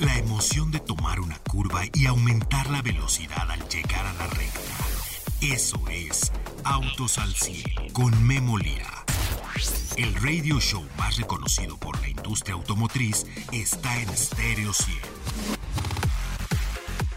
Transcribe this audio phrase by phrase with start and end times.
[0.00, 4.60] La emoción de tomar una curva y aumentar la velocidad al llegar a la recta.
[5.40, 6.32] Eso es
[6.64, 9.04] Autos al 100 con Memo Lira.
[9.96, 14.98] El radio show más reconocido por la industria automotriz está en Stereo 100.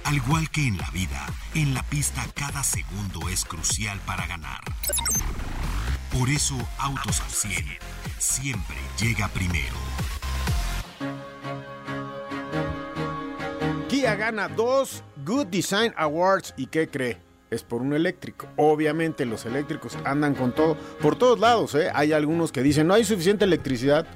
[0.04, 1.26] Al igual que en la vida,
[1.56, 4.62] en la pista cada segundo es crucial para ganar.
[6.18, 7.66] Por eso Autos al 100
[8.20, 9.76] siempre llega primero.
[13.90, 17.18] Kia gana dos Good Design Awards y ¿qué cree?
[17.52, 18.48] Es por un eléctrico.
[18.56, 21.76] Obviamente los eléctricos andan con todo, por todos lados.
[21.76, 21.92] ¿eh?
[21.94, 24.08] Hay algunos que dicen no hay suficiente electricidad.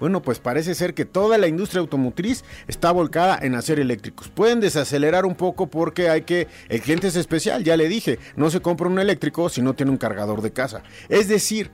[0.00, 4.28] Bueno, pues parece ser que toda la industria automotriz está volcada en hacer eléctricos.
[4.28, 8.50] Pueden desacelerar un poco porque hay que, el cliente es especial, ya le dije, no
[8.50, 10.82] se compra un eléctrico si no tiene un cargador de casa.
[11.08, 11.70] Es decir,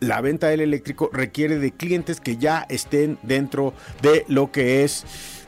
[0.00, 5.04] la venta del eléctrico requiere de clientes que ya estén dentro de lo que es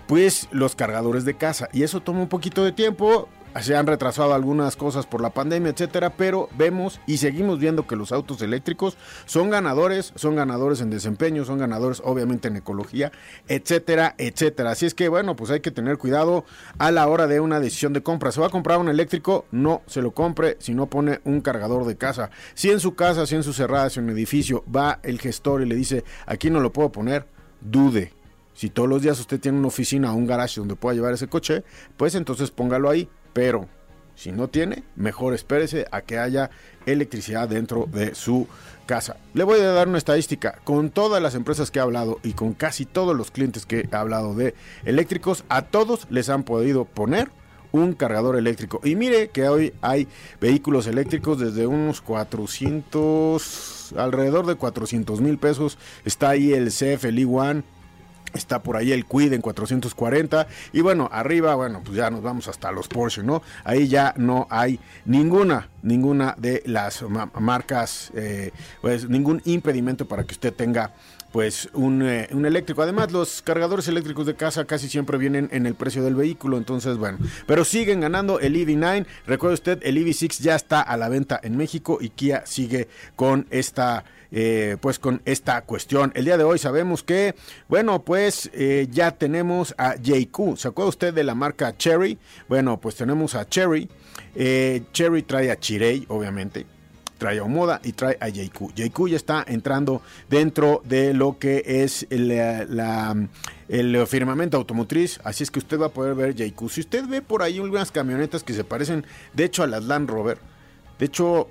[0.06, 3.28] pues los cargadores de casa y eso toma un poquito de tiempo
[3.62, 7.96] se han retrasado algunas cosas por la pandemia, etcétera, pero vemos y seguimos viendo que
[7.96, 13.12] los autos eléctricos son ganadores, son ganadores en desempeño, son ganadores obviamente en ecología,
[13.48, 14.72] etcétera, etcétera.
[14.72, 16.44] Así es que bueno, pues hay que tener cuidado
[16.78, 18.32] a la hora de una decisión de compra.
[18.32, 19.46] ¿Se va a comprar un eléctrico?
[19.50, 22.30] No se lo compre si no pone un cargador de casa.
[22.54, 25.62] Si en su casa, si en su cerrada, si en un edificio va el gestor
[25.62, 27.26] y le dice, aquí no lo puedo poner,
[27.60, 28.12] dude.
[28.54, 31.28] Si todos los días usted tiene una oficina o un garage donde pueda llevar ese
[31.28, 31.64] coche,
[31.96, 33.68] pues entonces póngalo ahí pero
[34.14, 36.50] si no tiene, mejor espérese a que haya
[36.86, 38.46] electricidad dentro de su
[38.86, 39.16] casa.
[39.34, 40.58] Le voy a dar una estadística.
[40.64, 43.96] Con todas las empresas que he hablado y con casi todos los clientes que he
[43.96, 44.54] hablado de
[44.84, 47.30] eléctricos, a todos les han podido poner
[47.72, 48.80] un cargador eléctrico.
[48.84, 50.06] Y mire que hoy hay
[50.40, 55.76] vehículos eléctricos desde unos 400, alrededor de 400 mil pesos.
[56.04, 57.64] Está ahí el CF, el E1,
[58.34, 60.46] Está por ahí el Quid en 440.
[60.72, 63.42] Y bueno, arriba, bueno, pues ya nos vamos hasta los Porsche, ¿no?
[63.64, 67.04] Ahí ya no hay ninguna, ninguna de las
[67.40, 68.50] marcas, eh,
[68.80, 70.92] pues ningún impedimento para que usted tenga
[71.34, 72.80] pues un, eh, un, eléctrico.
[72.82, 76.96] Además, los cargadores eléctricos de casa casi siempre vienen en el precio del vehículo, entonces
[76.96, 79.04] bueno, pero siguen ganando el EV9.
[79.26, 83.48] Recuerde usted, el EV6 ya está a la venta en México y Kia sigue con
[83.50, 84.04] esta
[84.36, 86.10] eh, pues con esta cuestión.
[86.16, 87.36] El día de hoy sabemos que,
[87.68, 90.56] bueno, pues eh, ya tenemos a JQ.
[90.56, 92.18] ¿Se acuerda usted de la marca Cherry?
[92.48, 93.88] Bueno, pues tenemos a Cherry.
[94.34, 96.66] Eh, Cherry trae a Chirei, obviamente
[97.16, 98.74] trae a Omoda y trae a JQ.
[98.74, 102.32] JQ ya está entrando dentro de lo que es el,
[103.68, 106.68] el, firmamento automotriz, así es que usted va a poder ver JQ.
[106.68, 110.10] Si usted ve por ahí algunas camionetas que se parecen, de hecho, a las Land
[110.10, 110.38] Rover,
[110.98, 111.48] de hecho,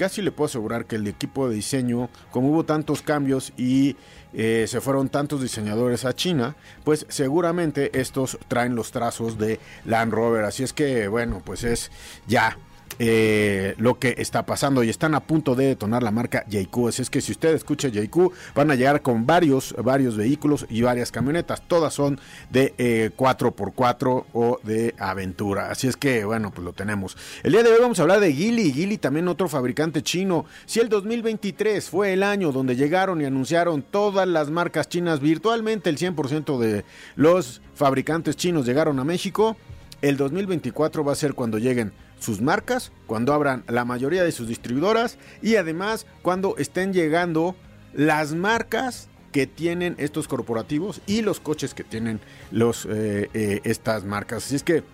[0.00, 3.96] casi le puedo asegurar que el equipo de diseño, como hubo tantos cambios y
[4.32, 10.14] eh, se fueron tantos diseñadores a China, pues seguramente estos traen los trazos de Land
[10.14, 10.44] Rover.
[10.44, 11.90] Así es que, bueno, pues es
[12.26, 12.56] ya
[12.98, 16.88] eh, lo que está pasando y están a punto de detonar la marca JQ.
[16.88, 20.82] Así es que si usted escucha JQ, van a llegar con varios, varios vehículos y
[20.82, 21.62] varias camionetas.
[21.62, 22.74] Todas son de
[23.16, 25.70] 4x4 eh, o de aventura.
[25.70, 27.16] Así es que, bueno, pues lo tenemos.
[27.42, 28.72] El día de hoy vamos a hablar de Gili.
[28.72, 30.44] Gili también otro fabricante chino.
[30.66, 35.88] Si el 2023 fue el año donde llegaron y anunciaron todas las marcas chinas virtualmente,
[35.88, 36.84] el 100% de
[37.16, 39.56] los fabricantes chinos llegaron a México.
[40.02, 44.46] El 2024 va a ser cuando lleguen sus marcas, cuando abran la mayoría de sus
[44.46, 47.56] distribuidoras y además cuando estén llegando
[47.92, 52.20] las marcas que tienen estos corporativos y los coches que tienen
[52.50, 54.44] los, eh, eh, estas marcas.
[54.44, 54.84] Así es que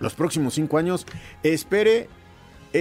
[0.00, 1.06] los próximos cinco años
[1.42, 2.08] espere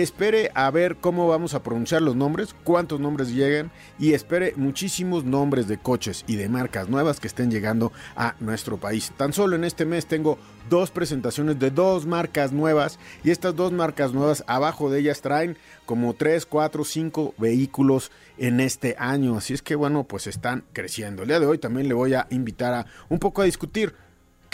[0.02, 5.24] espere a ver cómo vamos a pronunciar los nombres, cuántos nombres llegan y espere muchísimos
[5.24, 9.12] nombres de coches y de marcas nuevas que estén llegando a nuestro país.
[9.18, 10.38] Tan solo en este mes tengo
[10.70, 15.58] dos presentaciones de dos marcas nuevas y estas dos marcas nuevas abajo de ellas traen
[15.86, 19.38] como 3, 4, 5 vehículos en este año.
[19.38, 21.22] Así es que bueno, pues están creciendo.
[21.22, 23.94] El día de hoy también le voy a invitar a un poco a discutir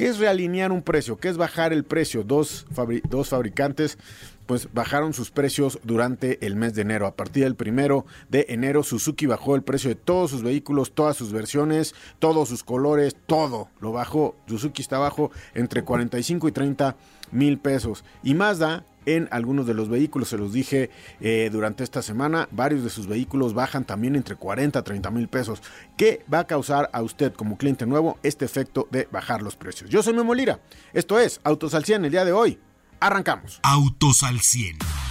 [0.01, 1.19] ¿Qué es realinear un precio?
[1.19, 2.23] ¿Qué es bajar el precio?
[2.23, 2.65] Dos,
[3.07, 3.99] dos fabricantes
[4.47, 7.05] pues bajaron sus precios durante el mes de enero.
[7.05, 11.15] A partir del primero de enero, Suzuki bajó el precio de todos sus vehículos, todas
[11.17, 14.35] sus versiones, todos sus colores, todo lo bajó.
[14.47, 16.95] Suzuki está bajo entre 45 y 30
[17.31, 18.03] mil pesos.
[18.23, 20.89] Y Mazda en algunos de los vehículos, se los dije
[21.19, 25.27] eh, durante esta semana, varios de sus vehículos bajan también entre 40 a 30 mil
[25.27, 25.61] pesos.
[25.97, 29.89] ¿Qué va a causar a usted como cliente nuevo este efecto de bajar los precios?
[29.89, 30.59] Yo soy Memo Lira,
[30.93, 32.59] esto es Autos al 100 el día de hoy.
[32.99, 33.59] Arrancamos.
[33.63, 35.10] Autos al 100.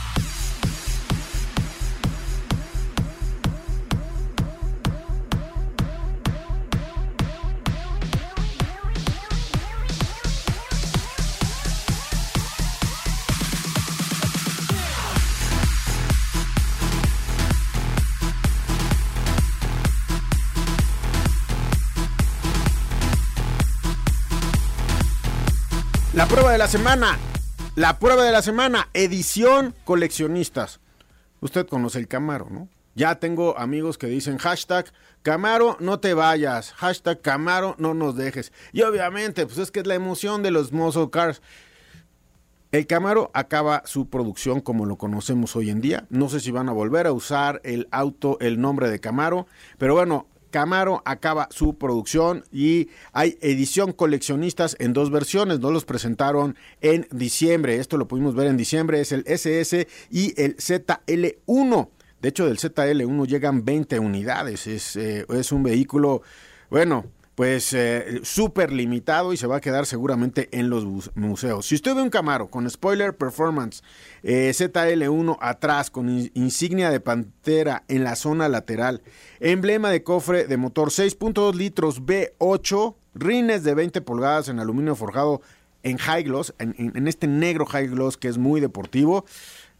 [26.30, 27.18] Prueba de la semana.
[27.74, 28.88] La prueba de la semana.
[28.94, 30.78] Edición coleccionistas.
[31.40, 32.68] Usted conoce el Camaro, ¿no?
[32.94, 34.92] Ya tengo amigos que dicen hashtag
[35.22, 38.52] Camaro no te vayas, hashtag Camaro no nos dejes.
[38.72, 41.42] Y obviamente, pues es que es la emoción de los muscle cars.
[42.70, 46.06] El Camaro acaba su producción como lo conocemos hoy en día.
[46.10, 49.48] No sé si van a volver a usar el auto, el nombre de Camaro,
[49.78, 55.60] pero bueno, Camaro acaba su producción y hay edición coleccionistas en dos versiones.
[55.60, 57.76] No los presentaron en diciembre.
[57.76, 59.00] Esto lo pudimos ver en diciembre.
[59.00, 61.88] Es el SS y el ZL1.
[62.20, 64.66] De hecho, del ZL1 llegan 20 unidades.
[64.66, 66.22] Es, eh, es un vehículo,
[66.68, 67.06] bueno,
[67.40, 70.84] pues eh, súper limitado y se va a quedar seguramente en los
[71.14, 71.64] museos.
[71.64, 73.82] Si usted ve un Camaro con spoiler performance
[74.22, 79.00] eh, ZL1 atrás con insignia de pantera en la zona lateral,
[79.38, 85.40] emblema de cofre de motor 6.2 litros B8, rines de 20 pulgadas en aluminio forjado
[85.82, 89.24] en high gloss, en este negro high gloss que es muy deportivo.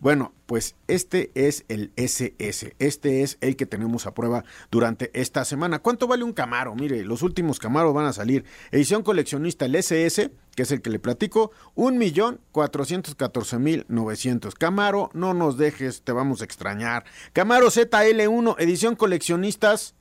[0.01, 2.75] Bueno, pues este es el SS.
[2.79, 5.81] Este es el que tenemos a prueba durante esta semana.
[5.81, 6.75] ¿Cuánto vale un Camaro?
[6.75, 8.47] Mire, los últimos Camaros van a salir.
[8.71, 14.55] Edición coleccionista, el SS, que es el que le platico, 1.414.900.
[14.55, 17.05] Camaro, no nos dejes, te vamos a extrañar.
[17.35, 19.95] Camaro ZL1, edición coleccionistas,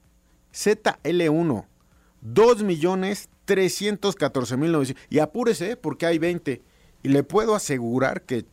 [0.53, 1.65] ZL1,
[2.23, 4.95] 2.314.900.
[5.09, 6.61] Y apúrese, porque hay 20.
[7.03, 8.45] Y le puedo asegurar que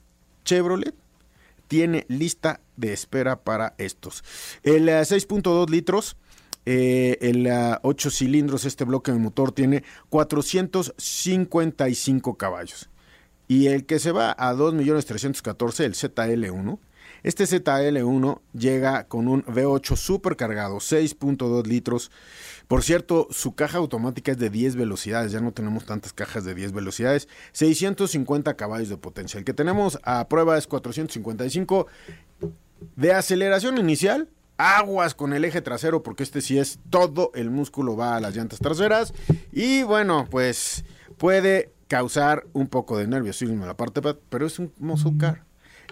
[0.44, 1.05] Chevrolet
[1.68, 4.24] tiene lista de espera para estos.
[4.62, 6.16] El 6.2 eh, litros.
[6.68, 7.48] Eh, el
[7.82, 12.90] 8 cilindros, este bloque de motor tiene 455 caballos.
[13.46, 16.80] Y el que se va a 2.314.000, el ZL1,
[17.22, 22.10] este ZL1 llega con un V8 supercargado, 6.2 litros,
[22.68, 26.54] por cierto, su caja automática es de 10 velocidades, ya no tenemos tantas cajas de
[26.54, 29.38] 10 velocidades, 650 caballos de potencia.
[29.38, 31.86] El que tenemos a prueba es 455
[32.96, 34.28] de aceleración inicial.
[34.58, 38.34] Aguas con el eje trasero porque este sí es todo el músculo va a las
[38.34, 39.12] llantas traseras
[39.52, 40.84] y bueno, pues
[41.18, 44.00] puede causar un poco de nerviosismo en la parte,
[44.30, 45.45] pero es un muscle car.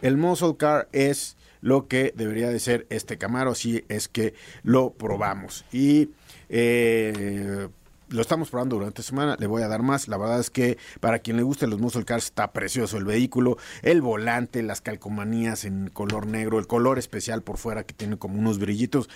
[0.05, 4.93] El muscle car es lo que debería de ser este Camaro si es que lo
[4.93, 5.65] probamos.
[5.73, 6.11] Y
[6.51, 7.69] eh,
[8.15, 10.09] lo estamos probando durante semana, le voy a dar más.
[10.09, 13.59] La verdad es que para quien le guste los muscle cars está precioso el vehículo,
[13.83, 18.39] el volante, las calcomanías en color negro, el color especial por fuera que tiene como
[18.39, 19.09] unos brillitos.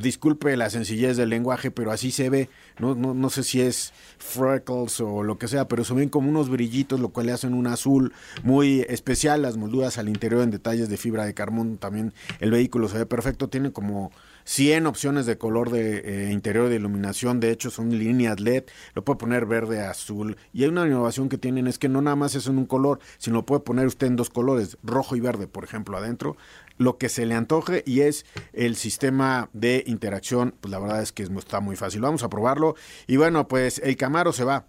[0.00, 2.48] Disculpe la sencillez del lenguaje, pero así se ve.
[2.78, 6.28] No, no, no sé si es freckles o lo que sea, pero se ven como
[6.28, 8.12] unos brillitos, lo cual le hacen un azul
[8.42, 9.42] muy especial.
[9.42, 13.06] Las molduras al interior en detalles de fibra de carbón también el vehículo se ve
[13.06, 13.48] perfecto.
[13.48, 14.12] Tiene como
[14.44, 18.64] 100 opciones de color de eh, interior de iluminación, de hecho son líneas LED,
[18.94, 22.16] lo puede poner verde, azul, y hay una innovación que tienen es que no nada
[22.16, 25.20] más es en un color, sino lo puede poner usted en dos colores, rojo y
[25.20, 26.36] verde, por ejemplo, adentro,
[26.76, 31.12] lo que se le antoje y es el sistema de interacción, pues la verdad es
[31.12, 32.00] que está muy fácil.
[32.00, 32.74] Vamos a probarlo
[33.06, 34.66] y bueno, pues el Camaro se va.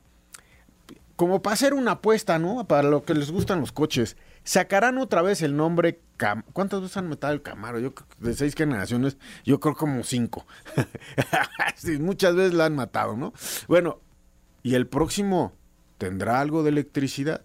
[1.15, 2.67] Como para hacer una apuesta, ¿no?
[2.67, 4.17] Para lo que les gustan los coches.
[4.43, 6.01] Sacarán otra vez el nombre
[6.53, 7.79] ¿Cuántas veces han matado el Camaro?
[7.79, 10.45] Yo de seis generaciones, yo creo como cinco.
[12.00, 13.34] muchas veces la han matado, ¿no?
[13.67, 14.00] Bueno,
[14.63, 15.53] ¿y el próximo
[15.98, 17.41] tendrá algo de electricidad?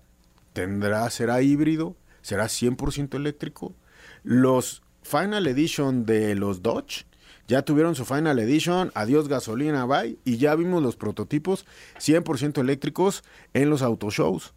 [0.53, 1.97] ¿Tendrá, será híbrido?
[2.23, 3.75] ¿Será 100% eléctrico?
[4.23, 7.07] Los Final Edition de los Dodge
[7.51, 11.67] ya tuvieron su Final Edition, adiós gasolina, bye, y ya vimos los prototipos
[11.99, 14.55] 100% eléctricos en los autoshows.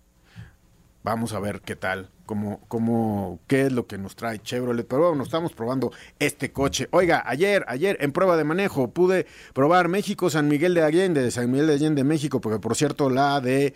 [1.01, 4.87] Vamos a ver qué tal, cómo, cómo, qué es lo que nos trae Chevrolet.
[4.87, 6.87] Pero bueno, estamos probando este coche.
[6.91, 11.49] Oiga, ayer, ayer en prueba de manejo pude probar México, San Miguel de Allende, San
[11.49, 13.73] Miguel de Allende, México, porque por cierto la de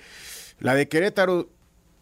[0.59, 1.49] la de Querétaro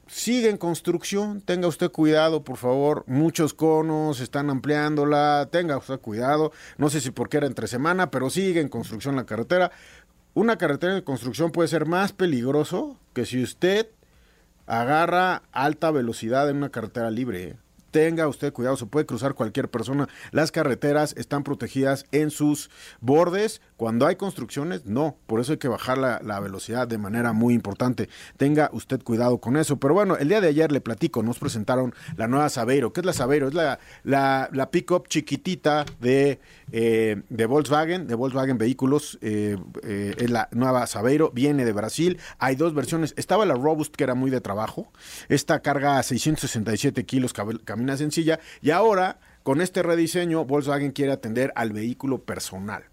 [0.08, 1.42] sigue en construcción.
[1.42, 3.04] Tenga usted cuidado, por favor.
[3.08, 5.50] Muchos conos están ampliándola.
[5.52, 6.52] Tenga usted cuidado.
[6.78, 9.72] No sé si porque era entre semana, pero sigue en construcción la carretera.
[10.34, 13.88] Una carretera de construcción puede ser más peligroso que si usted
[14.68, 17.58] agarra alta velocidad en una carretera libre.
[17.96, 20.10] Tenga usted cuidado, se puede cruzar cualquier persona.
[20.32, 23.62] Las carreteras están protegidas en sus bordes.
[23.78, 25.16] Cuando hay construcciones, no.
[25.28, 28.10] Por eso hay que bajar la, velocidad de manera muy importante.
[28.36, 29.78] Tenga usted cuidado con eso.
[29.78, 32.92] Pero bueno, el día de ayer le platico, nos presentaron la nueva Sabeiro.
[32.92, 33.48] ¿Qué es la Sabeiro?
[33.48, 36.42] Es la, la, la pick-up chiquitita de,
[36.74, 39.18] eh, de Volkswagen, de Volkswagen Vehículos.
[39.22, 41.32] Eh, eh, es la nueva Sabeiro.
[41.34, 42.20] Viene de Brasil.
[42.40, 43.14] Hay dos versiones.
[43.16, 44.92] Estaba la Robust, que era muy de trabajo.
[45.30, 47.32] Esta carga 667 kilos,
[47.98, 48.40] sencilla.
[48.62, 52.84] Y ahora, con este rediseño, Volkswagen quiere atender al vehículo personal.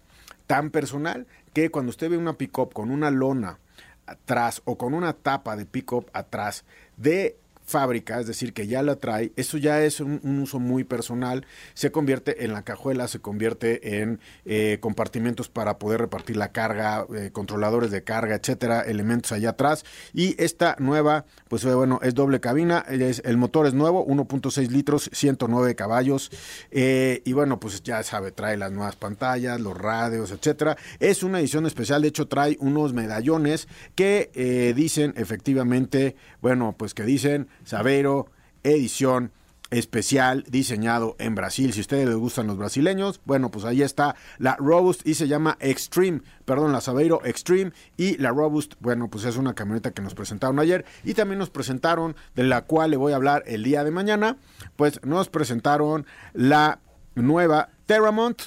[0.47, 3.59] Tan personal que cuando usted ve una pick-up con una lona
[4.05, 6.65] atrás o con una tapa de pickup atrás
[6.97, 11.45] de fábrica, es decir, que ya la trae, eso ya es un, uso muy personal,
[11.73, 17.05] se convierte en la cajuela, se convierte en eh, compartimentos para poder repartir la carga,
[17.15, 19.85] eh, controladores de carga, etcétera, elementos allá atrás.
[20.13, 25.09] Y esta nueva, pues eh, bueno, es doble cabina, el motor es nuevo, 1.6 litros,
[25.13, 26.31] 109 caballos,
[26.71, 30.77] y bueno, pues ya sabe, trae las nuevas pantallas, los radios, etcétera.
[30.99, 37.03] Es una edición especial, de hecho trae unos medallones que dicen efectivamente, bueno, pues que
[37.03, 38.27] dicen Saveiro,
[38.63, 39.31] edición
[39.73, 41.73] especial diseñado en Brasil.
[41.73, 45.27] Si a ustedes les gustan los brasileños, bueno, pues ahí está la Robust y se
[45.27, 50.01] llama Extreme, perdón, la Saveiro Extreme y la Robust, bueno, pues es una camioneta que
[50.01, 53.63] nos presentaron ayer y también nos presentaron, de la cual le voy a hablar el
[53.63, 54.37] día de mañana,
[54.75, 56.79] pues nos presentaron la
[57.15, 58.41] nueva Terramont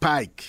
[0.00, 0.44] Pike.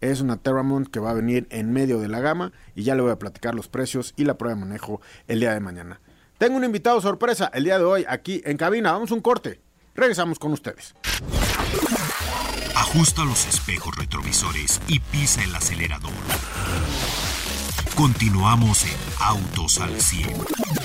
[0.00, 3.02] Es una Terramont que va a venir en medio de la gama y ya le
[3.02, 6.00] voy a platicar los precios y la prueba de manejo el día de mañana.
[6.40, 8.92] Tengo un invitado sorpresa el día de hoy aquí en cabina.
[8.92, 9.60] Vamos a un corte.
[9.94, 10.94] Regresamos con ustedes.
[12.74, 16.14] Ajusta los espejos retrovisores y pisa el acelerador.
[17.94, 20.79] Continuamos en Autos al 100.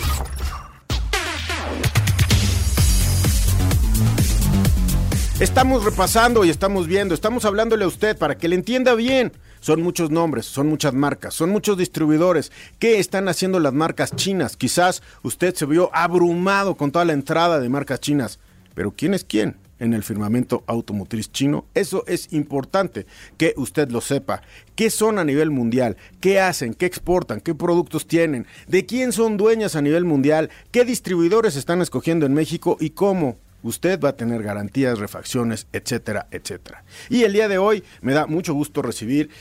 [5.41, 9.33] Estamos repasando y estamos viendo, estamos hablándole a usted para que le entienda bien.
[9.59, 12.53] Son muchos nombres, son muchas marcas, son muchos distribuidores.
[12.79, 14.55] ¿Qué están haciendo las marcas chinas?
[14.55, 18.39] Quizás usted se vio abrumado con toda la entrada de marcas chinas.
[18.75, 19.57] Pero ¿quién es quién?
[19.77, 21.65] en el firmamento automotriz chino.
[21.73, 24.41] Eso es importante que usted lo sepa.
[24.73, 25.97] ¿Qué son a nivel mundial?
[26.21, 26.73] ¿Qué hacen?
[26.73, 27.41] ¿Qué exportan?
[27.41, 28.47] ¿Qué productos tienen?
[28.67, 30.49] ¿De quién son dueñas a nivel mundial?
[30.71, 33.35] ¿Qué distribuidores están escogiendo en México y cómo?
[33.65, 36.83] Usted va a tener garantías, refacciones, etcétera, etcétera.
[37.09, 39.31] Y el día de hoy me da mucho gusto recibir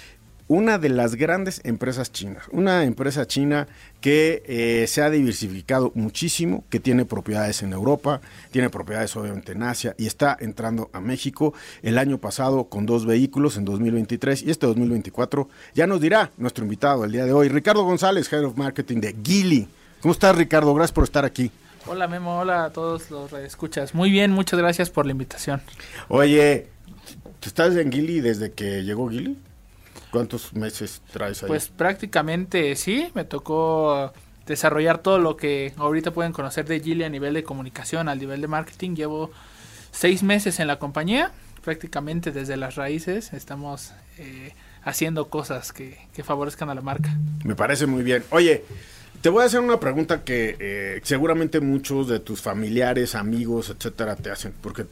[0.48, 3.66] una de las grandes empresas chinas, una empresa china
[4.00, 9.62] que eh, se ha diversificado muchísimo, que tiene propiedades en Europa, tiene propiedades obviamente en
[9.62, 11.52] Asia y está entrando a México
[11.82, 16.64] el año pasado con dos vehículos en 2023 y este 2024 ya nos dirá nuestro
[16.64, 19.68] invitado el día de hoy, Ricardo González, Head of Marketing de Gili.
[20.00, 20.74] ¿Cómo estás Ricardo?
[20.74, 21.50] Gracias por estar aquí.
[21.86, 23.94] Hola Memo, hola a todos los escuchas.
[23.94, 25.60] Muy bien, muchas gracias por la invitación.
[26.08, 26.68] Oye,
[27.42, 29.36] ¿estás en Gili desde que llegó Gili?
[30.10, 31.48] ¿Cuántos meses traes ahí?
[31.48, 34.12] Pues prácticamente sí, me tocó
[34.46, 38.40] desarrollar todo lo que ahorita pueden conocer de Gili a nivel de comunicación, al nivel
[38.40, 38.94] de marketing.
[38.94, 39.30] Llevo
[39.92, 46.70] seis meses en la compañía, prácticamente desde las raíces estamos eh, haciendo cosas que, favorezcan
[46.70, 47.14] a la marca.
[47.44, 48.24] Me parece muy bien.
[48.30, 48.64] Oye,
[49.24, 54.16] te voy a hacer una pregunta que eh, seguramente muchos de tus familiares, amigos, etcétera,
[54.16, 54.52] te hacen.
[54.60, 54.84] Porque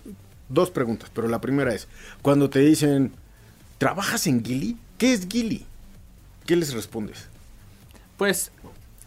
[0.49, 1.87] dos preguntas, pero la primera es,
[2.23, 3.13] cuando te dicen,
[3.77, 4.79] ¿trabajas en Gili?
[4.97, 5.67] ¿Qué es Gili?
[6.47, 7.27] ¿Qué les respondes?
[8.17, 8.53] Pues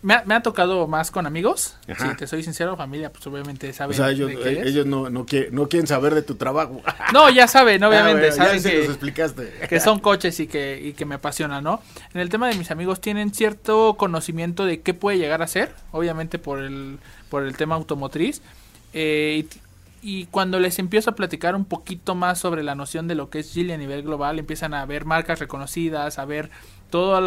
[0.02, 1.78] me ha, tocado más con amigos.
[1.98, 3.96] Si te soy sincero, familia, pues obviamente saben.
[3.96, 6.82] O sea, ellos, ellos no, no, quieren saber de tu trabajo.
[7.14, 8.32] No, ya saben, ah, obviamente.
[8.32, 9.52] saben que, explicaste.
[9.70, 11.82] que son coches y que, y que me apasionan, ¿no?
[12.14, 15.74] En el tema de mis amigos, tienen cierto conocimiento de qué puede llegar a ser,
[15.92, 17.00] obviamente por el,
[17.30, 18.42] por el tema automotriz.
[18.94, 19.46] Eh,
[20.02, 23.40] y cuando les empiezo a platicar un poquito más sobre la noción de lo que
[23.40, 26.52] es Gili a nivel global, empiezan a ver marcas reconocidas, a ver
[26.92, 27.18] todo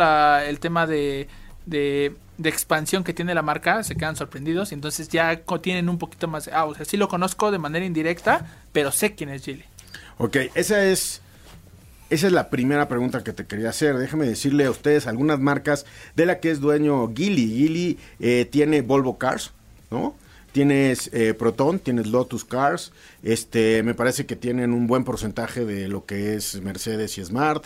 [0.40, 1.28] el tema de,
[1.68, 6.28] de, expansión que tiene la marca, se quedan sorprendidos y entonces ya tienen un poquito
[6.28, 9.64] más, ah, o sea, sí lo conozco de manera indirecta, pero sé quién es Gili.
[10.18, 11.22] Ok, esa es...
[12.10, 13.98] Esa es la primera pregunta que te quería hacer.
[13.98, 15.84] Déjame decirle a ustedes algunas marcas
[16.16, 17.48] de la que es dueño Gili.
[17.48, 19.52] Gili eh, tiene Volvo Cars,
[19.90, 20.14] ¿no?
[20.52, 25.88] tienes eh, Proton, tienes Lotus Cars, este, me parece que tienen un buen porcentaje de
[25.88, 27.64] lo que es Mercedes y Smart,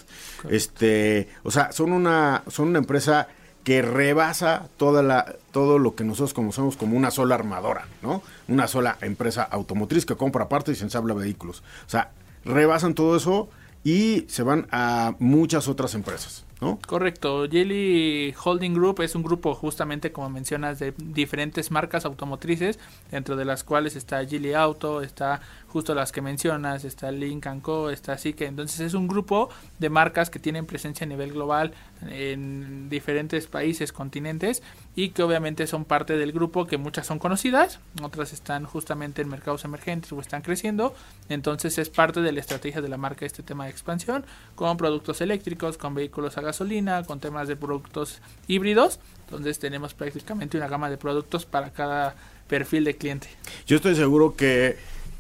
[0.51, 3.29] este, o sea, son una, son una empresa
[3.65, 8.23] que rebasa toda la, todo lo que nosotros conocemos como una sola armadora, ¿no?
[8.49, 11.63] Una sola empresa automotriz que compra partes y se ensambla vehículos.
[11.87, 12.11] O sea,
[12.45, 13.49] rebasan todo eso
[13.85, 16.45] y se van a muchas otras empresas.
[16.87, 17.49] Correcto.
[17.51, 22.79] Jelly Holding Group es un grupo justamente como mencionas de diferentes marcas automotrices,
[23.11, 27.91] dentro de las cuales está Jelly Auto, está justo las que mencionas, está Link Co,
[27.91, 31.73] está que entonces es un grupo de marcas que tienen presencia a nivel global
[32.09, 34.63] en diferentes países, continentes
[34.95, 39.29] y que obviamente son parte del grupo que muchas son conocidas, otras están justamente en
[39.29, 40.95] mercados emergentes o están creciendo,
[41.29, 45.21] entonces es parte de la estrategia de la marca este tema de expansión con productos
[45.21, 50.91] eléctricos, con vehículos a gasolina, con temas de productos híbridos, entonces tenemos prácticamente una gama
[50.91, 52.15] de productos para cada
[52.49, 53.29] perfil de cliente.
[53.67, 54.77] Yo estoy seguro que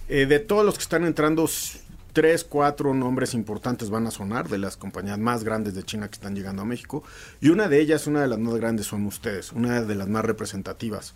[0.08, 1.48] eh, de todos los que están entrando,
[2.12, 6.14] tres, cuatro nombres importantes van a sonar de las compañías más grandes de China que
[6.14, 7.02] están llegando a México.
[7.40, 10.24] Y una de ellas, una de las más grandes, son ustedes, una de las más
[10.24, 11.14] representativas.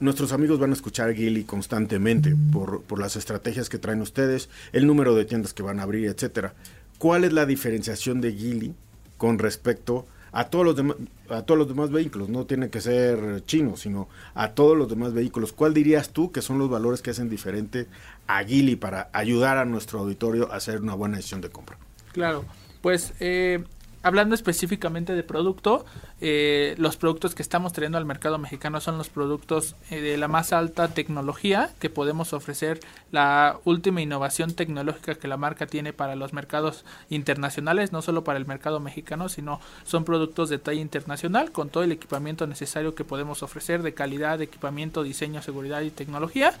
[0.00, 4.86] Nuestros amigos van a escuchar Gili constantemente por, por las estrategias que traen ustedes, el
[4.86, 6.54] número de tiendas que van a abrir, etcétera.
[6.98, 8.74] ¿Cuál es la diferenciación de Gili
[9.18, 10.96] con respecto a todos los demás
[11.28, 15.12] a todos los demás vehículos, no tiene que ser chino, sino a todos los demás
[15.12, 15.52] vehículos.
[15.52, 17.86] ¿Cuál dirías tú que son los valores que hacen diferente
[18.26, 21.78] a Gili para ayudar a nuestro auditorio a hacer una buena decisión de compra?
[22.12, 22.44] Claro,
[22.80, 23.64] pues eh,
[24.02, 25.84] hablando específicamente de producto,
[26.20, 30.28] eh, los productos que estamos trayendo al mercado mexicano son los productos eh, de la
[30.28, 36.16] más alta tecnología que podemos ofrecer, la última innovación tecnológica que la marca tiene para
[36.16, 41.52] los mercados internacionales, no solo para el mercado mexicano, sino son productos de talla internacional
[41.52, 46.54] con todo el equipamiento necesario que podemos ofrecer de calidad, equipamiento, diseño, seguridad y tecnología.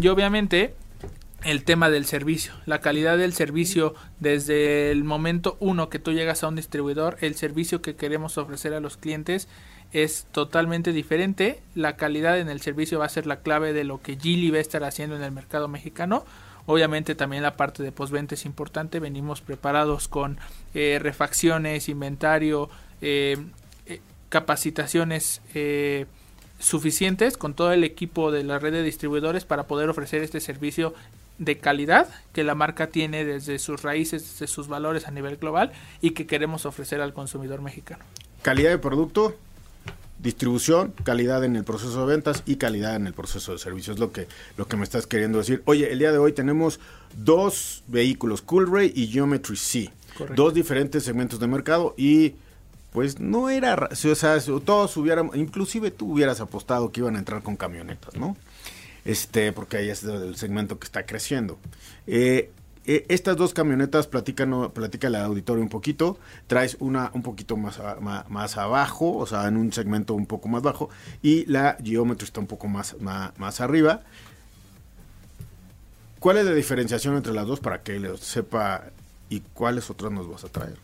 [0.00, 0.74] Y obviamente
[1.46, 6.42] el tema del servicio, la calidad del servicio desde el momento uno que tú llegas
[6.42, 9.48] a un distribuidor, el servicio que queremos ofrecer a los clientes
[9.92, 11.62] es totalmente diferente.
[11.74, 14.58] La calidad en el servicio va a ser la clave de lo que Gili va
[14.58, 16.24] a estar haciendo en el mercado mexicano.
[16.66, 18.98] Obviamente también la parte de postventa es importante.
[18.98, 20.38] Venimos preparados con
[20.74, 22.68] eh, refacciones, inventario,
[23.00, 23.36] eh,
[23.86, 25.40] eh, capacitaciones
[26.58, 30.94] suficientes con todo el equipo de la red de distribuidores para poder ofrecer este servicio
[31.38, 35.72] de calidad que la marca tiene desde sus raíces, desde sus valores a nivel global
[36.00, 38.04] y que queremos ofrecer al consumidor mexicano.
[38.42, 39.36] Calidad de producto,
[40.18, 43.92] distribución, calidad en el proceso de ventas y calidad en el proceso de servicio.
[43.92, 45.62] Es lo que, lo que me estás queriendo decir.
[45.66, 46.80] Oye, el día de hoy tenemos
[47.16, 49.90] dos vehículos, Coolray y Geometry C.
[50.34, 52.34] Dos diferentes segmentos de mercado y
[52.92, 57.42] pues no era, o sea, todos hubieran, inclusive tú hubieras apostado que iban a entrar
[57.42, 58.38] con camionetas, ¿no?
[59.06, 61.58] Este, porque ahí es el segmento que está creciendo.
[62.06, 62.50] Eh,
[62.86, 67.80] eh, estas dos camionetas, platican, platica el auditorio un poquito, traes una un poquito más,
[68.28, 70.90] más, abajo, o sea, en un segmento un poco más bajo,
[71.22, 74.02] y la Geometry está un poco más, más, arriba.
[76.18, 78.84] ¿Cuál es la diferenciación entre las dos para que lo sepa
[79.30, 80.76] y cuáles otras nos vas a traer?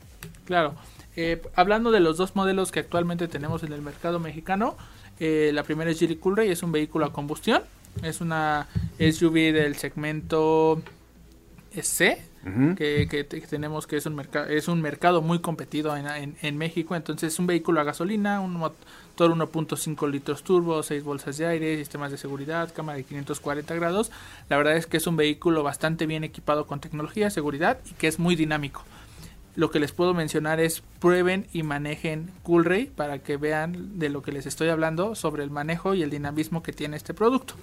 [0.44, 0.74] Claro,
[1.16, 4.76] eh, hablando de los dos modelos que actualmente tenemos en el mercado mexicano,
[5.20, 7.62] la primera es Geely Coolray, es un vehículo a combustión,
[8.02, 10.82] es una SUV del segmento
[11.80, 12.22] C.
[12.76, 17.32] que, tenemos que es un mercado es un mercado muy competido en, en, México entonces
[17.32, 22.10] es un vehículo a gasolina un motor 1.5 litros turbo 6 bolsas de aire sistemas
[22.10, 24.10] de seguridad cámara de 540 grados
[24.48, 28.08] la verdad es que es un vehículo bastante bien equipado con tecnología seguridad y que
[28.08, 28.82] es muy dinámico
[29.54, 34.22] lo que les puedo mencionar es prueben y manejen Coolray para que vean de lo
[34.22, 37.54] que les estoy hablando sobre el manejo y el dinamismo que tiene este producto.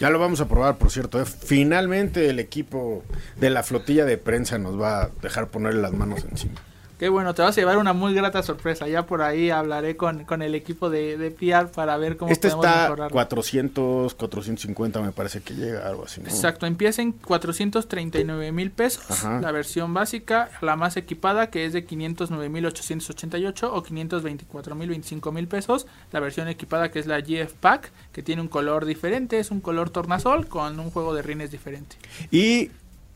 [0.00, 1.20] Ya lo vamos a probar, por cierto.
[1.20, 1.26] ¿eh?
[1.26, 3.04] Finalmente el equipo
[3.36, 6.54] de la flotilla de prensa nos va a dejar ponerle las manos encima.
[7.00, 8.86] Qué bueno, te vas a llevar una muy grata sorpresa.
[8.86, 12.48] Ya por ahí hablaré con, con el equipo de, de PR para ver cómo este
[12.50, 13.14] podemos está mejorarlo.
[13.14, 16.20] 400, 450 me parece que llega, algo así.
[16.20, 19.24] Exacto, empieza en 439 mil pesos.
[19.24, 24.90] La versión básica, la más equipada que es de 509 mil 888 o 524 mil
[24.90, 25.86] 25 mil pesos.
[26.12, 29.62] La versión equipada que es la GF Pack, que tiene un color diferente, es un
[29.62, 31.96] color tornasol con un juego de rines diferente.
[32.30, 32.70] Y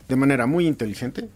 [0.09, 1.29] de manera muy inteligente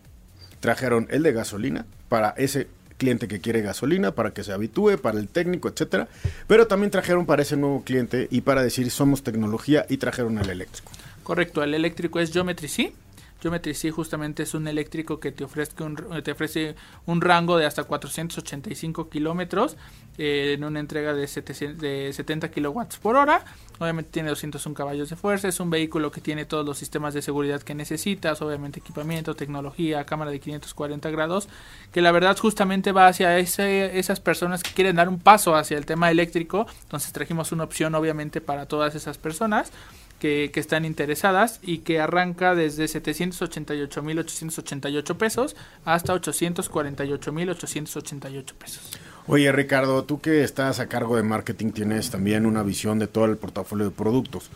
[0.60, 2.68] trajeron el de gasolina para ese
[2.98, 6.08] cliente que quiere gasolina, para que se habitúe, para el técnico, etcétera.
[6.46, 10.50] Pero también trajeron para ese nuevo cliente y para decir somos tecnología y trajeron el
[10.50, 10.90] eléctrico.
[11.22, 12.92] Correcto, el eléctrico es Geometry C.
[13.40, 16.74] Geometry justamente es un eléctrico que te ofrece un, te ofrece
[17.06, 19.76] un rango de hasta 485 kilómetros
[20.16, 23.44] eh, en una entrega de, 70 kilowatts por hora.
[23.78, 25.46] Obviamente tiene 201 caballos de fuerza.
[25.46, 28.42] Es un vehículo que tiene todos los sistemas de seguridad que necesitas.
[28.42, 31.48] Obviamente equipamiento, tecnología, cámara de 540 grados.
[31.92, 35.86] Que la verdad justamente va hacia esas personas que quieren dar un paso hacia el
[35.86, 36.66] tema eléctrico.
[36.82, 39.70] Entonces trajimos una opción obviamente para todas esas personas
[40.18, 48.92] que, están interesadas y que arranca desde 788.888 pesos hasta 848.888 pesos.
[49.26, 53.26] Oye Ricardo, tú que estás a cargo de marketing tienes también una visión de todo
[53.26, 54.48] el portafolio de productos.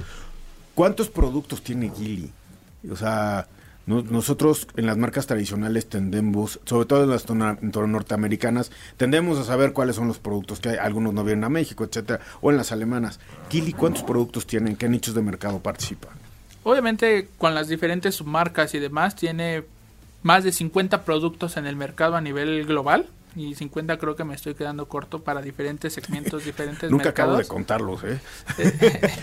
[0.75, 2.33] ¿Cuántos productos tiene Gili?
[2.91, 3.47] O sea,
[3.87, 9.97] nosotros en las marcas tradicionales tendemos, sobre todo en las norteamericanas, tendemos a saber cuáles
[9.97, 10.77] son los productos que hay.
[10.77, 13.19] Algunos no vienen a México, etcétera, o en las alemanas.
[13.49, 14.77] Kili, ¿cuántos productos tienen?
[14.77, 16.13] ¿Qué nichos de mercado participan?
[16.63, 19.65] Obviamente, con las diferentes marcas y demás, tiene
[20.23, 23.09] más de 50 productos en el mercado a nivel global.
[23.35, 27.31] Y 50 creo que me estoy quedando corto para diferentes segmentos, diferentes Nunca mercados.
[27.31, 28.21] acabo de contarlos, ¿eh?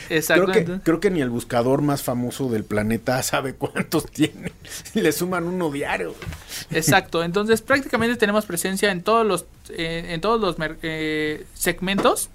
[0.10, 0.46] Exacto.
[0.52, 4.52] Creo que, creo que ni el buscador más famoso del planeta sabe cuántos tiene.
[4.94, 6.16] Le suman uno diario.
[6.72, 7.24] Exacto.
[7.30, 12.30] Entonces prácticamente tenemos presencia en todos los, eh, en todos los eh, segmentos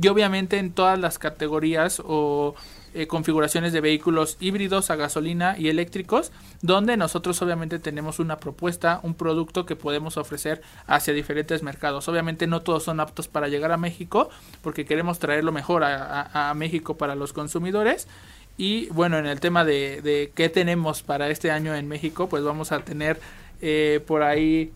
[0.00, 2.54] y obviamente en todas las categorías o
[2.94, 9.00] eh, configuraciones de vehículos híbridos a gasolina y eléctricos, donde nosotros obviamente tenemos una propuesta,
[9.02, 12.08] un producto que podemos ofrecer hacia diferentes mercados.
[12.08, 14.30] Obviamente no todos son aptos para llegar a México,
[14.62, 18.08] porque queremos traer lo mejor a México para los consumidores.
[18.56, 22.44] Y bueno, en el tema de, de qué tenemos para este año en México, pues
[22.44, 23.18] vamos a tener
[23.64, 24.72] eh, por ahí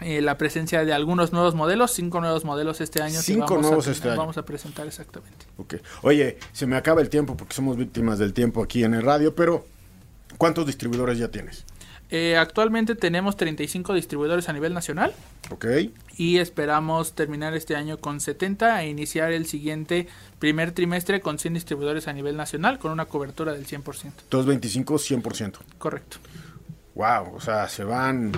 [0.00, 3.20] eh, la presencia de algunos nuevos modelos, cinco nuevos modelos este año.
[3.20, 4.18] Cinco vamos nuevos este año.
[4.18, 5.46] Vamos a presentar exactamente.
[6.02, 9.34] Oye, se me acaba el tiempo porque somos víctimas del tiempo aquí en el radio,
[9.34, 9.66] pero
[10.36, 11.64] ¿cuántos distribuidores ya tienes?
[12.08, 15.12] Eh, actualmente tenemos 35 distribuidores a nivel nacional
[15.50, 15.66] Ok.
[16.16, 20.06] y esperamos terminar este año con 70 e iniciar el siguiente
[20.38, 24.12] primer trimestre con 100 distribuidores a nivel nacional con una cobertura del 100%.
[24.30, 25.54] 225, 100%.
[25.78, 26.18] Correcto.
[26.94, 28.30] Wow, o sea, se van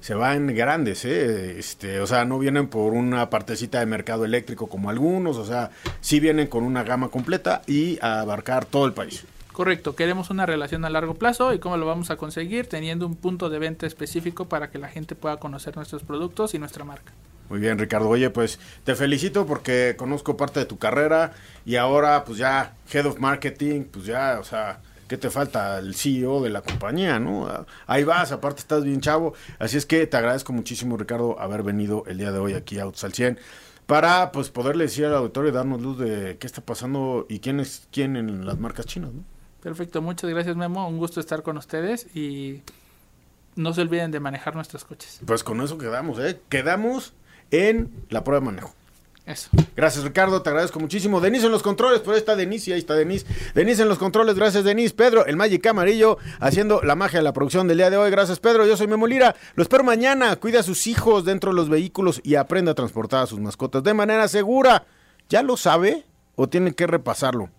[0.00, 1.58] se van grandes, ¿eh?
[1.58, 5.70] Este, o sea, no vienen por una partecita de mercado eléctrico como algunos, o sea,
[6.00, 9.24] sí vienen con una gama completa y a abarcar todo el país.
[9.52, 13.16] Correcto, queremos una relación a largo plazo y cómo lo vamos a conseguir teniendo un
[13.16, 17.12] punto de venta específico para que la gente pueda conocer nuestros productos y nuestra marca.
[17.50, 18.08] Muy bien, Ricardo.
[18.08, 21.32] Oye, pues te felicito porque conozco parte de tu carrera
[21.66, 25.80] y ahora pues ya Head of Marketing, pues ya, o sea, ¿qué te falta?
[25.80, 27.48] El CEO de la compañía, ¿no?
[27.88, 29.34] Ahí vas, aparte estás bien chavo.
[29.58, 32.84] Así es que te agradezco muchísimo, Ricardo, haber venido el día de hoy aquí a
[32.84, 33.36] Autos al 100
[33.86, 37.58] para pues poderle decir al auditorio y darnos luz de qué está pasando y quién
[37.58, 39.24] es quién en las marcas chinas, ¿no?
[39.60, 42.62] Perfecto, muchas gracias Memo, un gusto estar con ustedes y
[43.56, 45.18] no se olviden de manejar nuestros coches.
[45.26, 46.40] Pues con eso quedamos, ¿eh?
[46.48, 47.14] Quedamos
[47.50, 48.74] en la prueba de manejo.
[49.26, 49.48] Eso.
[49.76, 51.20] Gracias, Ricardo, te agradezco muchísimo.
[51.20, 53.26] Denise en los controles, por ahí está Denise, y ahí está Denise.
[53.54, 54.94] Denise en los controles, gracias, Denise.
[54.94, 58.10] Pedro, el Magic Amarillo, haciendo la magia de la producción del día de hoy.
[58.10, 58.66] Gracias, Pedro.
[58.66, 59.36] Yo soy Memo Lira.
[59.54, 60.34] Lo espero mañana.
[60.36, 63.82] Cuide a sus hijos dentro de los vehículos y aprenda a transportar a sus mascotas
[63.84, 64.84] de manera segura.
[65.28, 67.50] ¿Ya lo sabe o tiene que repasarlo?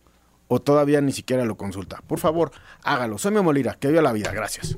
[0.47, 2.01] ¿O todavía ni siquiera lo consulta?
[2.05, 2.51] Por favor,
[2.83, 3.17] hágalo.
[3.17, 3.77] Soy Memo Lira.
[3.79, 4.31] Que viva la vida.
[4.33, 4.77] Gracias.